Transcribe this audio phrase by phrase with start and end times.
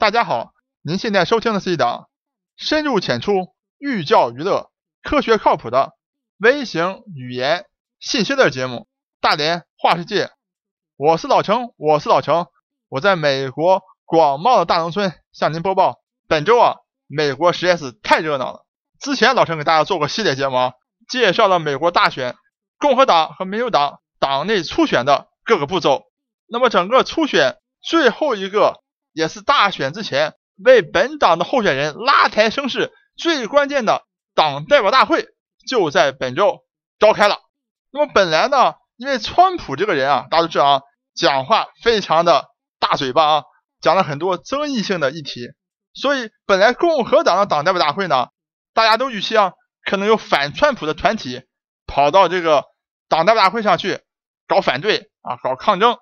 [0.00, 2.08] 大家好，您现在收听的是一档
[2.56, 4.70] 深入浅出、寓教于乐、
[5.02, 5.94] 科学靠谱的
[6.38, 7.66] 微型语言
[7.98, 8.76] 信息类节目
[9.20, 10.26] 《大连话世界》。
[10.96, 12.46] 我是老程，我是老程，
[12.88, 15.98] 我在美国广袤的大农村向您播报。
[16.28, 16.76] 本周啊，
[17.08, 18.66] 美国实在是太热闹了。
[19.00, 20.74] 之前老程给大家做过系列节目，
[21.08, 22.36] 介绍了美国大选、
[22.78, 26.04] 共和党和民主党党内初选的各个步骤。
[26.46, 28.80] 那么整个初选最后一个。
[29.18, 35.26] 也是大选之前为本党的候选人拉抬声势最关键的党代表大会
[35.68, 36.60] 就在本周
[37.00, 37.40] 召开了。
[37.90, 40.82] 那么本来呢，因为川普这个人啊，大家都知道啊，
[41.16, 42.46] 讲话非常的
[42.78, 43.42] 大嘴巴啊，
[43.80, 45.48] 讲了很多争议性的议题，
[45.94, 48.28] 所以本来共和党的党代表大会呢，
[48.72, 51.42] 大家都预期啊，可能有反川普的团体
[51.88, 52.66] 跑到这个
[53.08, 53.98] 党代表大会上去
[54.46, 55.96] 搞反对啊，搞抗争。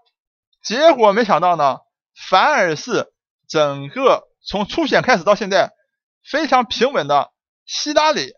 [0.62, 1.78] 结果没想到呢。
[2.16, 3.12] 反而是
[3.47, 5.73] 整个从初选开始到现在
[6.25, 7.30] 非常平稳的
[7.67, 8.33] 希拉里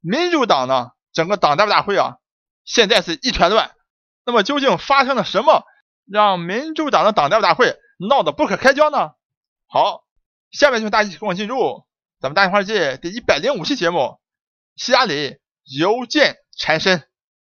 [0.00, 2.16] 民主党呢，整个党代表大会啊，
[2.64, 3.72] 现在是一团乱。
[4.24, 5.64] 那么究竟发生了什么，
[6.06, 9.12] 让民主党的党代表大会闹得不可开交呢？
[9.66, 10.04] 好，
[10.50, 11.84] 下面就大家一起跟我进入
[12.20, 14.18] 咱们大话界第一百零五期节目：
[14.76, 17.02] 希拉里邮件缠身。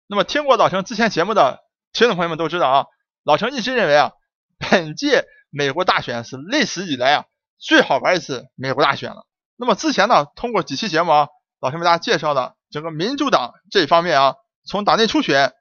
[0.06, 1.61] 那么听过老陈之前节目的
[1.93, 2.87] 听众朋友们都知道啊，
[3.23, 4.12] 老陈一直认为啊，
[4.59, 5.27] 本届。
[5.51, 7.25] 美国大选是历史以来啊
[7.59, 9.27] 最好玩一次美国大选了。
[9.57, 11.29] 那么之前呢，通过几期节目啊，
[11.61, 15.53] 老师为大家介绍了整个民主党这一方面啊，从党内初选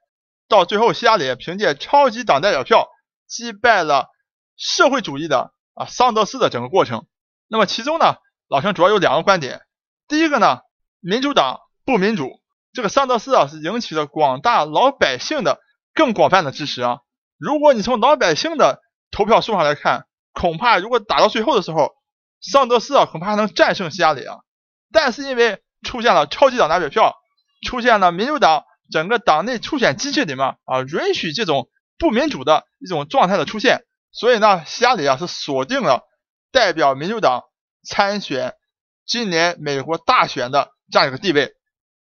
[0.48, 2.86] 到最后希拉里凭借超级党代表票
[3.26, 4.06] 击败了
[4.56, 7.06] 社会主义的啊桑德斯的整个过程。
[7.48, 8.16] 那么其中呢，
[8.48, 9.62] 老陈主要有两个观点。
[10.06, 10.60] 第一个呢，
[11.00, 12.40] 民主党不民主，
[12.72, 15.58] 这个桑德斯啊是引起了广大老百姓的
[15.92, 17.00] 更广泛的支持啊。
[17.36, 18.80] 如果你从老百姓的
[19.10, 21.92] 投票数上来看，恐怕如果打到最后的时候，
[22.40, 24.38] 桑德斯啊恐怕还能战胜希拉里啊。
[24.92, 27.14] 但是因为出现了超级党代表票，
[27.66, 31.68] 出现了民主党整个党内初选机制里面啊允许这种
[31.98, 33.82] 不民主的一种状态的出现，
[34.12, 36.02] 所以呢，希拉里啊是锁定了
[36.52, 37.42] 代表民主党
[37.84, 38.54] 参选
[39.06, 41.52] 今年美国大选的这样一个地位。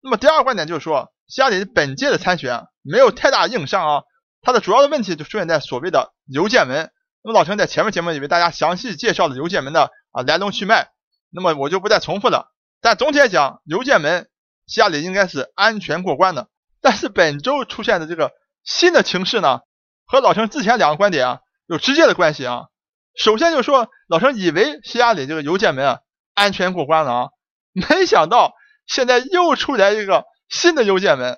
[0.02, 4.02] 那么第二个观点就是说，希拉里本届的参选没有太大硬伤啊。
[4.42, 6.90] 它的主要的问题就出现在所谓的邮件门。
[7.22, 10.88] 那么老陈在前面节目里为大家详细介绍了邮件门的啊来龙去脉，
[11.30, 12.50] 那么我就不再重复了。
[12.80, 14.30] 但总体来讲，邮件门
[14.66, 16.48] 希拉里应该是安全过关的。
[16.80, 18.32] 但是本周出现的这个
[18.64, 19.60] 新的情势呢，
[20.06, 22.68] 和老陈之前两个观点啊有直接的关系啊。
[23.14, 25.98] 首先就是说，老陈以为希拉里这个邮件门啊
[26.32, 27.28] 安全过关了啊，
[27.74, 28.54] 没想到
[28.86, 31.36] 现在又出来一个新的邮件门。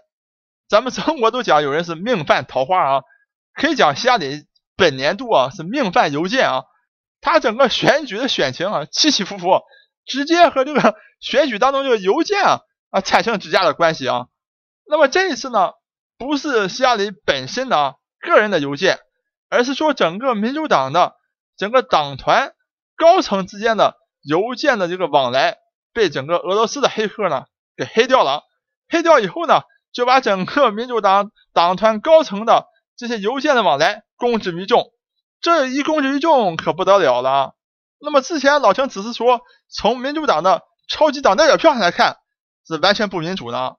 [0.69, 3.03] 咱们中国都讲有人是命犯桃花啊，
[3.55, 6.62] 可以讲希拉里本年度啊是命犯邮件啊，
[7.21, 9.61] 他整个选举的选情啊起起伏伏，
[10.06, 14.28] 直接和这个 选举当中这个邮件啊啊产生直接的关系啊。
[14.87, 15.72] 那么这一次呢，
[16.17, 18.99] 不是希拉里本身的个人的邮件，
[19.51, 21.17] 而是说整个民主党的
[21.59, 22.55] 整个党团
[22.97, 25.59] 高层之间的邮件的这个往来
[25.93, 27.45] 被整个俄罗斯的黑客呢
[27.77, 28.43] 给黑掉了，
[28.89, 29.61] 黑掉以后呢。
[29.92, 32.66] 就把整个民主党党团高层的
[32.97, 34.91] 这些邮件的往来公之于众，
[35.41, 37.54] 这一公之于众可不得了了。
[38.00, 42.16] 那么之前老陈只是说从民主党的超级党代表票上来看
[42.66, 43.76] 是完全不民主的，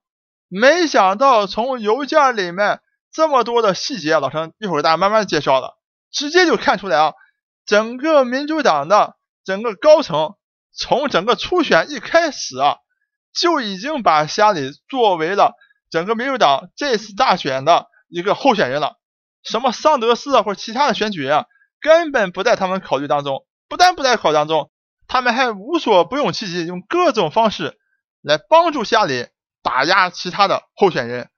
[0.48, 2.80] 没想到从邮件里面
[3.12, 5.78] 这么多的细节，老陈一会儿给大家慢慢介绍了，
[6.12, 7.14] 直接就看出来啊，
[7.66, 10.36] 整个民主党的整个高层
[10.72, 12.78] 从整个初选一开始啊，
[13.34, 15.54] 就已经把希拉里作为了。
[15.94, 18.98] 整个民主党这次大选的一个候选人了，
[19.44, 21.46] 什么桑德斯啊或者其他的选举人啊，
[21.80, 24.72] 根本不在他们考虑当中，不但不在考虑当中，
[25.08, 27.78] 他们还无所不用其极，用各种方式
[28.24, 29.28] 来帮助希拉里
[29.62, 31.30] 打压其他的候选人。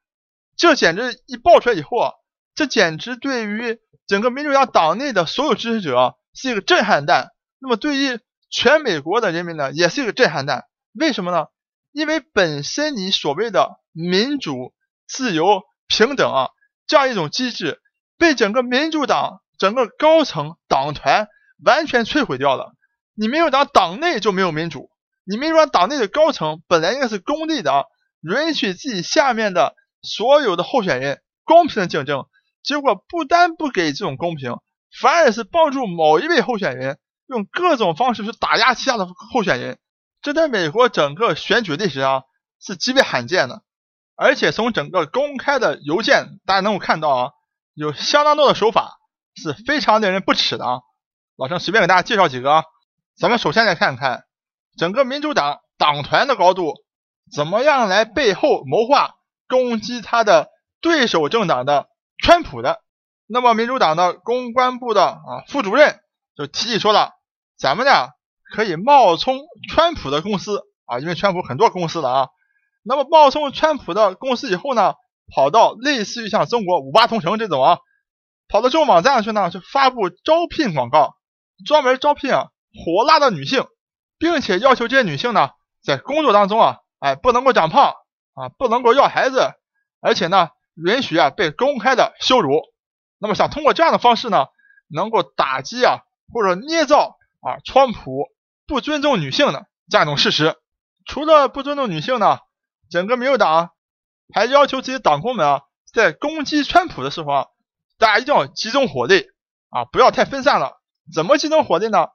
[0.56, 2.12] 这简直一爆出来以后啊，
[2.56, 3.78] 这简直对于
[4.08, 7.32] 整个民主党党内的所有支持者是一个震撼弹。
[7.60, 10.64] 那么对于全美国的人民呢，也是一个震撼弹。
[10.94, 11.48] 为什么呢？
[11.92, 14.74] 因为本身你所谓的民主、
[15.08, 16.50] 自由、平等啊，
[16.86, 17.82] 这样一种机制
[18.18, 21.28] 被整个民主党整个高层党团
[21.64, 22.74] 完全摧毁掉了。
[23.14, 24.90] 你民主党党内就没有民主，
[25.24, 27.86] 你民主党党内的高层本来应该是公立的，
[28.22, 32.26] 允许自己下面的所有的候选人公平的竞争，
[32.62, 34.58] 结果不单不给这种公平，
[35.00, 39.80] 反而是帮助某一位候选人用各种方式去打压其他的候选人。
[40.22, 42.24] 这在美国整个选举历史上
[42.60, 43.62] 是极为罕见的，
[44.18, 47.32] 而且从整个公开的邮件，大家能够看到啊，
[47.74, 48.98] 有相当多的手法
[49.36, 50.80] 是非常令人不齿的啊。
[51.36, 52.64] 老陈随便给大家介绍几个啊，
[53.18, 54.24] 咱们首先来看看
[54.78, 56.76] 整个民主党党团的高度，
[57.36, 59.16] 怎么样来背后谋划
[59.50, 61.88] 攻击他的对手政党的
[62.24, 62.80] 川普的。
[63.28, 66.00] 那么民主党的公关部的啊副主任
[66.38, 67.12] 就提议说了，
[67.58, 68.10] 咱们呢
[68.56, 72.30] 可以冒充川普的公司啊，因为川普很多公司的啊。
[72.88, 74.94] 那么冒充川普的公司以后呢，
[75.34, 77.80] 跑到类似于像中国五八同城这种啊，
[78.48, 81.16] 跑到这种网站上去呢，去发布招聘广告，
[81.66, 83.66] 专门招聘啊火辣的女性，
[84.20, 85.50] 并且要求这些女性呢，
[85.84, 87.96] 在工作当中啊，哎不能够长胖
[88.36, 89.50] 啊，不能够要孩子，
[90.00, 92.62] 而且呢，允许啊被公开的羞辱。
[93.18, 94.46] 那么想通过这样的方式呢，
[94.88, 98.28] 能够打击啊或者捏造啊川普
[98.68, 100.56] 不尊重女性的这样一种事实。
[101.08, 102.38] 除了不尊重女性呢？
[102.90, 103.72] 整个民主党
[104.34, 105.62] 还要求这些党工们啊，
[105.94, 107.46] 在攻击川普的时候啊，
[107.98, 109.28] 大家一定要集中火力
[109.70, 110.82] 啊，不要太分散了。
[111.14, 112.08] 怎么集中火力呢？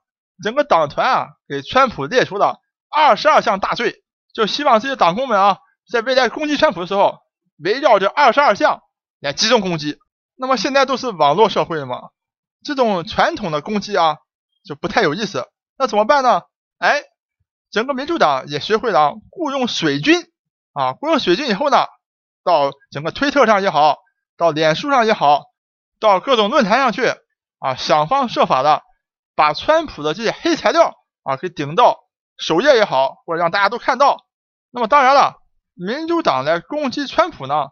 [0.43, 4.02] 整个党团啊，给川普列出了二十二项大罪，
[4.32, 5.58] 就希望这些党工们啊，
[5.90, 7.19] 在未来攻击川普的时候，
[7.58, 8.81] 围绕着二十二项
[9.20, 9.99] 来集中攻击。
[10.37, 12.11] 那么现在都是网络社会了嘛，
[12.64, 14.16] 这种传统的攻击啊，
[14.64, 15.46] 就不太有意思。
[15.76, 16.43] 那怎么办呢？
[16.78, 17.02] 哎，
[17.70, 20.26] 整个民主党也学会了雇佣水军。
[20.72, 21.87] 啊，雇佣水军以后呢，
[22.44, 23.99] 到整个推特上也好，
[24.37, 25.46] 到脸书上也好，
[25.99, 27.12] 到各种论坛上去
[27.58, 28.82] 啊，想方设法的
[29.34, 30.94] 把川普的这些黑材料
[31.25, 31.99] 啊给顶到
[32.37, 34.25] 首页也好，或者让大家都看到。
[34.70, 35.34] 那么当然了，
[35.75, 37.66] 民主党来攻击川普呢，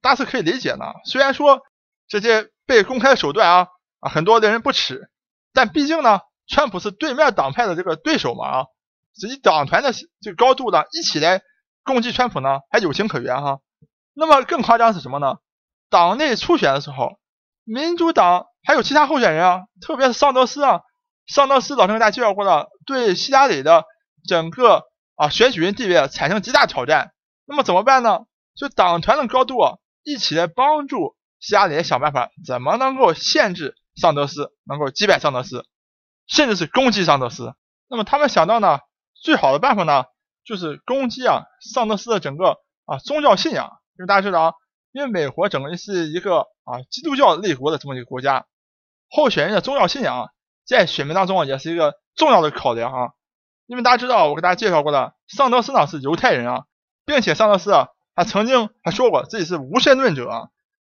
[0.00, 0.94] 大家是可以理解的。
[1.04, 1.60] 虽然说
[2.08, 3.66] 这些被公开手段啊
[4.00, 5.10] 啊很多的人不耻，
[5.52, 8.64] 但毕竟呢，川普是对面党派的这个对手嘛啊，
[9.28, 11.42] 以党团的这个高度呢一起来。
[11.88, 13.60] 攻击川普呢，还有情可原哈。
[14.12, 15.38] 那么更夸张是什么呢？
[15.88, 17.18] 党内初选的时候，
[17.64, 20.82] 民主党还有其他候选人啊，特别是桑德斯啊，
[21.26, 23.84] 桑德斯早晨给大家介绍过了，对希拉里的
[24.28, 24.84] 整个
[25.16, 27.12] 啊选举人地位产生极大挑战。
[27.46, 28.26] 那么怎么办呢？
[28.54, 35.64] 就党团的高度啊，一起来帮助希拉里想办法，怎么能够限制桑德斯，能够击败桑德斯，
[36.26, 37.54] 甚至是攻击桑德斯。
[37.88, 38.80] 那么他们想到呢，
[39.22, 40.04] 最好的办法呢？
[40.48, 42.56] 就是攻击啊，桑德斯的整个
[42.86, 44.54] 啊宗教信仰，因为大家知道啊，
[44.92, 48.46] 因为美国整个是一个啊基督教立国的这么一个国家，
[49.10, 50.30] 候选人的宗教信仰
[50.66, 53.10] 在选民当中啊也是一个重要的考量啊。
[53.66, 56.64] 因为大家知道，我给大家介绍过的，桑德斯呢是犹太人啊，
[57.04, 60.48] 并且桑德斯啊他曾经还说过自己是无神论者。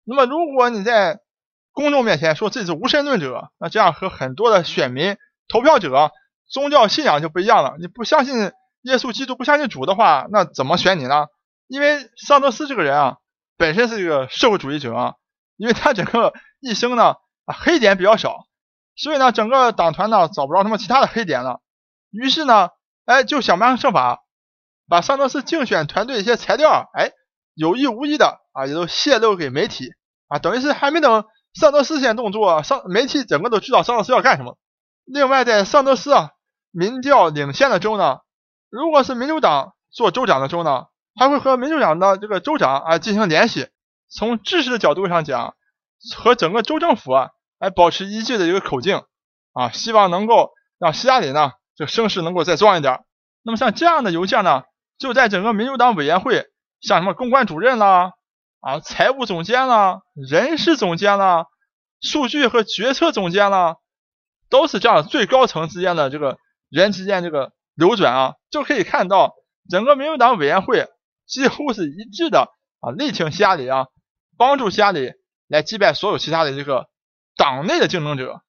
[0.06, 1.20] 那么如果你在
[1.74, 5.18] 公众面前说自己是无神论者，那这样和很多的选民
[5.50, 6.12] 投票者
[6.48, 8.54] 宗教信仰就不一样了，你不相信。
[8.82, 11.28] 耶稣基督不相信主的话，那怎么选你呢？
[11.68, 13.18] 因为桑德斯这个人啊，
[13.58, 15.14] 本身是一个社会主义者啊，
[15.56, 18.48] 因为他整个一生呢啊黑点比较少，
[18.96, 21.62] 所以呢整个党团呢找不着什么其他的黑点了，
[22.10, 22.70] 于是呢
[23.06, 24.24] 哎就想方设法
[24.90, 27.12] 把桑德斯竞选团队一些材料哎
[27.54, 29.92] 有意无意的啊也都泄露给媒体
[30.28, 31.24] 啊，等于是还没等
[31.54, 34.58] 桑德斯先动作，桑媒体整个都知道桑德斯要干什么。
[35.06, 36.32] 另外在桑德斯啊
[36.72, 38.20] 民调领先的州呢。
[38.72, 40.86] 如果是民主党做州长的州呢，
[41.20, 43.68] 还会和民主党的这个州长啊进行联系，
[44.10, 45.56] 从知识的角度上讲，
[46.16, 49.04] 和整个州政府啊来保持一致的一个口径
[49.52, 53.04] 啊，希望能够让希拉里呢这声势能够再壮一点。
[53.44, 54.64] 那么像这样的邮件呢，
[54.98, 56.46] 就在整个民主党委员会，
[56.80, 58.14] 像什么公关主任啦、
[58.62, 61.48] 啊财务总监啦、人事总监啦、
[62.00, 63.76] 数据和决策总监啦，
[64.50, 66.38] 都是这样最高层之间的这个
[66.70, 67.52] 人之间这个。
[67.76, 69.34] 流转啊，就可以看到
[69.70, 70.88] 整个民主党委员会
[71.26, 72.50] 几乎是一致的
[72.80, 73.88] 啊，力挺希拉里啊，
[74.38, 75.14] 帮助希拉里
[75.48, 76.90] 来击败所有其他的这个
[77.38, 78.42] 党内的竞争者。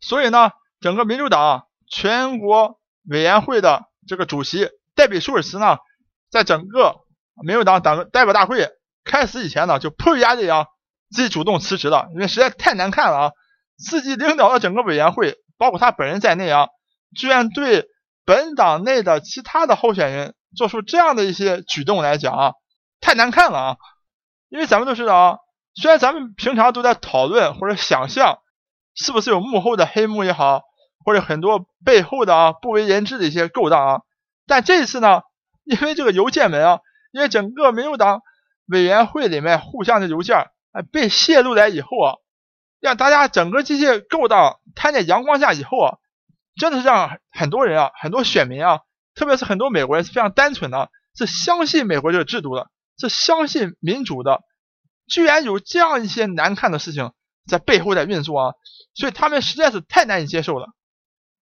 [0.00, 5.78] 所以呢，整个民主党全国委员会的这个主席戴比舒尔茨呢，
[6.30, 7.00] 在整个
[7.44, 8.68] 民主党党代表大会
[9.04, 10.66] 开始以前呢，就迫于压力啊，
[11.10, 13.32] 自己主动辞职了，因为实在太难看了啊，
[13.76, 16.68] 自己领导的整个委员会，包括他本人在内啊，
[17.12, 17.88] 居然对。
[18.26, 22.52] 本党内的其他的候选人做出这样的一些举动来讲啊，
[23.00, 23.76] 太难看了啊！
[24.48, 25.38] 因为咱们都知道啊，
[25.74, 28.40] 虽然咱们平常都在讨论或者想象，
[28.96, 30.62] 是不是有幕后的黑幕也好，
[31.04, 34.00] 或者很多背后的啊不为人知的一些勾当啊，
[34.46, 35.20] 但这一次呢，
[35.62, 36.80] 因为这个邮件门啊，
[37.12, 38.22] 因为整个民主党
[38.66, 40.36] 委员会里面互相的邮件
[40.72, 42.14] 哎被泄露来以后啊，
[42.80, 45.98] 让大家整个这些勾当摊在阳光下以后啊。
[46.56, 48.80] 真的是让很多人啊，很多选民啊，
[49.14, 54.40] 特别是很多美国人是非常单纯的，是相信美国这个制度的，是相信民主的，
[55.06, 57.12] 居然有这样一些难看的事情
[57.46, 58.54] 在背后在运作啊，
[58.94, 60.68] 所以他们实在是太难以接受了。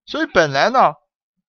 [0.04, 0.94] 所以本来呢，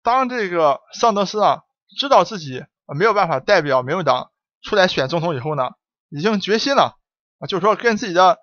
[0.03, 1.63] 当这个桑德斯啊
[1.99, 4.31] 知道自己没有办法代表民主党
[4.63, 5.71] 出来选总统以后呢，
[6.11, 6.99] 已经决心了
[7.39, 8.39] 啊，就是说跟自己的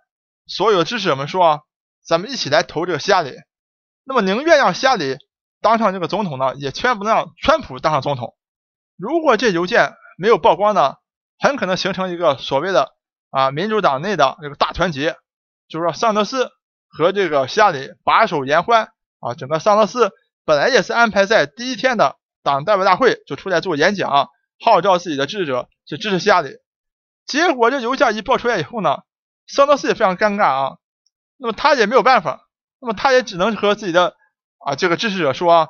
[0.48, 1.60] 所有支持者们说啊，
[2.04, 3.36] 咱们一起来投这个希拉里。
[4.04, 5.18] 那么宁愿让希拉里
[5.62, 8.36] 当上这个总统呢，也千万不能让川普当上总统。
[8.98, 10.96] 如果这邮件没有曝光呢，
[11.40, 12.94] 很可能形成一个所谓的
[13.30, 15.16] 啊民主党内的这个大团结，
[15.68, 16.50] 就是说桑德斯
[16.88, 18.90] 和这个希拉里把手言欢
[19.20, 20.12] 啊，整个桑德斯。
[20.44, 24.30] 本来也是安排在第一天的党代表大会就出来做演讲，
[24.60, 26.58] 号召自己的支持者去支持希拉里。
[27.28, 29.04] 结果这邮件一爆出来以后呢，
[29.48, 30.78] 桑德斯也非常尴尬啊。
[31.38, 32.50] 那么他也没有办法，
[32.82, 34.16] 那么他也只能和自己的
[34.58, 35.68] 啊这个支持者说啊，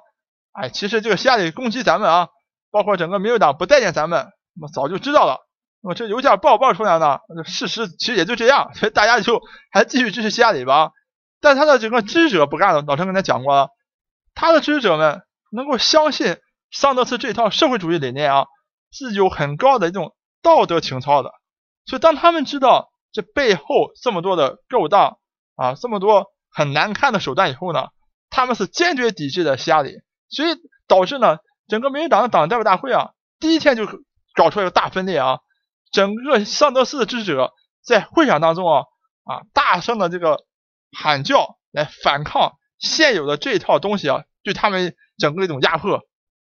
[0.53, 2.29] 哎，其实这个希拉里攻击咱们啊，
[2.71, 5.45] 包括整个民主党不待见咱们，那么早就知道了。
[5.81, 9.41] 那么这邮件爆爆出来呢，事实其实也就这样，所以大家就
[9.71, 10.91] 还继续支持希拉里吧。
[11.41, 13.69] 但他的整个支持者不干了，老陈跟他讲过了。
[14.35, 16.37] 他的支持者们能够相信
[16.71, 18.45] 桑德斯这套社会主义理念啊，
[18.91, 21.33] 是有很高的一种道德情操的。
[21.85, 25.17] 所以当他们知道这背后这么多的勾当
[25.55, 27.87] 啊，这么多很难看的手段以后呢，
[28.29, 30.01] 他们是坚决抵制的希拉里。
[30.29, 30.55] 所以
[30.87, 33.85] 导致呢，整个民主党的党代表大会啊，第一天就
[34.35, 35.39] 搞出来个大分裂啊，
[35.91, 37.53] 整个桑德斯的支持者
[37.83, 38.83] 在会场当中啊
[39.23, 40.45] 啊大声的这个
[40.91, 42.53] 喊叫来反抗。
[42.79, 46.01] 现有的这一套东西啊，对他们整个一种压迫，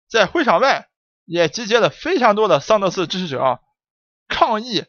[0.10, 0.88] 在会场外
[1.26, 3.60] 也集结了非常多的桑德斯支持者啊，
[4.28, 4.86] 抗议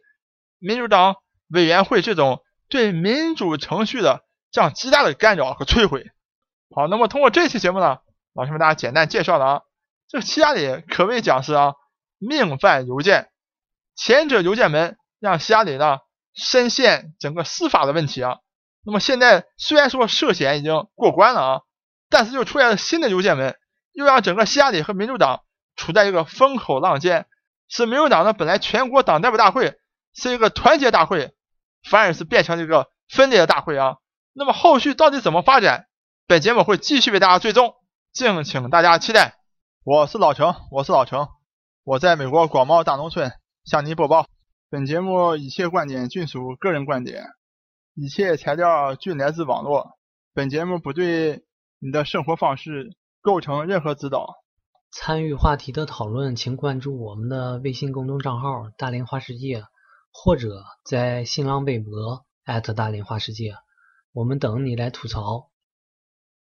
[0.59, 1.17] 民主党
[1.49, 4.23] 委员会这种对民主程序的
[4.55, 6.13] 这样极大的干扰和摧毁。
[6.73, 7.99] 好，那么通过这期节目呢，
[8.35, 9.63] 老师们大家简单介绍了啊，
[10.07, 11.75] 这个希拉里可谓讲是啊
[12.19, 13.31] 命犯邮件，
[13.97, 15.99] 前者邮件门让希拉里呢
[16.35, 18.39] 深陷整个司法的问题啊。
[18.85, 21.61] 那么现在虽然说涉嫌已经过关了啊，
[22.09, 23.57] 但是又出现了新的邮件门，
[23.91, 25.43] 又让整个希拉里和民主党
[25.75, 27.27] 处在一个风口浪尖，
[27.69, 29.75] 使民主党呢本来全国党代表大会
[30.15, 31.35] 是一个团结大会，
[31.91, 33.97] 反而是变成了一个分裂的大会啊。
[34.37, 35.87] 那么后续到底怎么发展？
[36.27, 37.75] 本节目会继续为大家追踪，
[38.13, 39.37] 敬请大家期待。
[39.85, 41.29] 我是老程，我是老程，
[41.85, 43.31] 我在美国广袤大农村
[43.65, 44.27] 向您播报。
[44.71, 47.27] 本节目一切观点均属个人观点。
[47.95, 49.97] 一切材料均来自网络，
[50.35, 51.45] 本节目不对
[51.79, 54.35] 你的生活方式构成任何指导。
[54.91, 59.63] 参与话题的讨论，请关注我们的微信公众账号“大连花世界”，
[60.11, 62.25] 或者在新浪微博
[62.75, 63.55] 大连花世界，
[64.15, 65.51] 我们等你来吐槽。